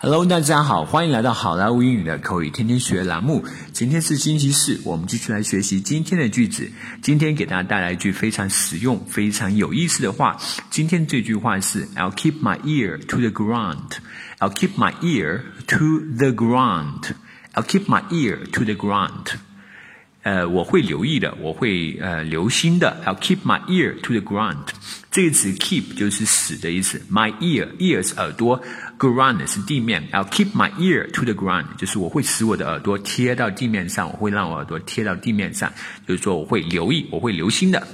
[0.00, 3.44] Hello，大家好，欢迎来到好莱坞英语的口语天天学栏目。
[3.72, 6.70] 今天是星期四，我们继续来学习今天的句子。
[7.02, 10.38] 今天给大家带来一句非常实用、非常有意思的话。
[10.70, 13.96] 今天这句话是：I'll keep my ear to the ground.
[14.38, 17.14] I'll keep my ear to the ground.
[17.54, 19.32] I'll keep my ear to the ground.
[20.23, 22.95] 呃，我会留意的，我会呃留心的。
[23.05, 24.67] I'll keep my ear to the ground。
[25.11, 27.01] 这个词 keep 就是死的意思。
[27.11, 28.61] My ear ear 是耳朵，
[28.97, 30.07] ground 是地面。
[30.13, 35.69] I'll keep my ear to the ground，就是我会使我的耳朵贴到地面上，我会让我耳朵贴到地面上，
[36.07, 37.85] 就是说我会留意，我会留心的。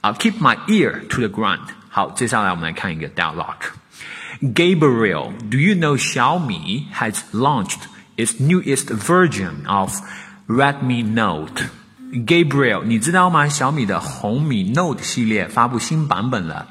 [0.00, 1.60] I'll keep my ear to the ground。
[1.90, 7.80] 好，接下来我们来看一个 dialogue。Gabriel, do you know Xiaomi has launched
[8.16, 10.00] its newest version of
[10.48, 11.64] Redmi Note?
[12.12, 13.48] Gabriel，你知道吗？
[13.48, 16.68] 小米的红米 Note 系列发布新版本了。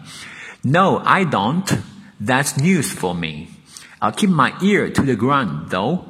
[0.61, 1.65] No, I don't.
[2.25, 3.47] That's news for me.
[3.99, 6.03] I'll keep my ear to the ground, though.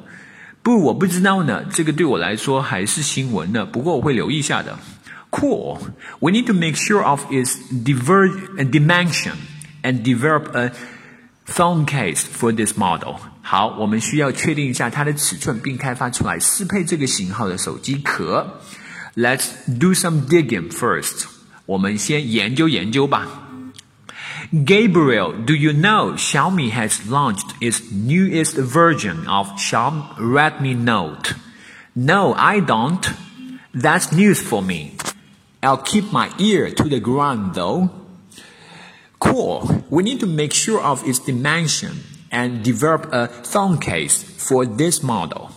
[0.62, 1.64] 不，我不知道呢。
[1.72, 3.66] 这个对我来说还是新闻呢。
[3.66, 4.78] 不过我会留意一下的。
[5.30, 5.78] Cool.
[6.20, 9.34] We need to make sure of its dimension
[9.82, 10.70] and develop a
[11.48, 13.16] phone case for this model.
[13.42, 18.60] 好，我们需要确定一下它的尺寸，并开发出来适配这个型号的手机壳。
[19.16, 21.26] Let's do some digging first.
[21.66, 23.28] 我们先研究研究吧。
[24.52, 31.34] Gabriel, do you know Xiaomi has launched its newest version of Xiaomi Redmi Note?
[31.94, 33.00] No, I don't.
[33.72, 34.96] That's news for me.
[35.62, 37.88] I'll keep my ear to the ground though.
[39.28, 39.84] Cool.
[39.90, 41.92] We need to make sure of its dimension
[42.30, 45.50] and develop a phone case for this model.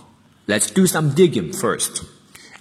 [0.48, 2.04] Let's do some digging first.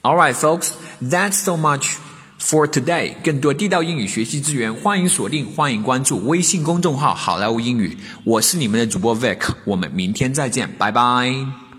[0.05, 1.97] Alright, folks, that's so much
[2.39, 3.15] for today.
[3.23, 7.97] 更多地道英语学习资源，欢迎锁定，欢迎关注微信公众号“好莱坞英语”。
[8.25, 11.70] 我是你们的主播 Vic，我们明天再见，拜拜。